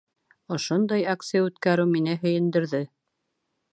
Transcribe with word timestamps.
Ошондай 0.55 1.05
акция 1.11 1.43
үткәреү 1.49 1.87
мине 1.91 2.17
һөйөндөрҙө. 2.25 2.81